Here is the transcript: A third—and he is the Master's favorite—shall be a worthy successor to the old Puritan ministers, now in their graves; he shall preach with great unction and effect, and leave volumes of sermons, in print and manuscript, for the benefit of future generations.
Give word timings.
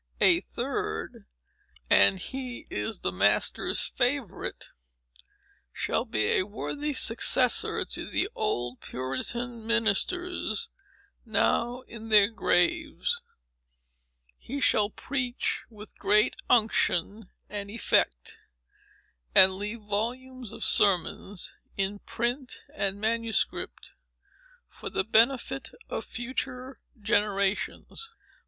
A 0.19 0.39
third—and 0.41 2.17
he 2.17 2.65
is 2.71 3.01
the 3.01 3.11
Master's 3.11 3.85
favorite—shall 3.85 6.05
be 6.05 6.39
a 6.39 6.41
worthy 6.41 6.91
successor 6.93 7.85
to 7.85 8.09
the 8.09 8.27
old 8.33 8.79
Puritan 8.81 9.63
ministers, 9.67 10.69
now 11.23 11.81
in 11.81 12.09
their 12.09 12.27
graves; 12.29 13.21
he 14.39 14.59
shall 14.59 14.89
preach 14.89 15.61
with 15.69 15.95
great 15.99 16.35
unction 16.49 17.29
and 17.47 17.69
effect, 17.69 18.39
and 19.35 19.53
leave 19.55 19.81
volumes 19.81 20.51
of 20.51 20.63
sermons, 20.65 21.53
in 21.77 21.99
print 21.99 22.63
and 22.73 22.99
manuscript, 22.99 23.91
for 24.67 24.89
the 24.89 25.03
benefit 25.03 25.69
of 25.89 26.05
future 26.05 26.79
generations. 26.99 28.09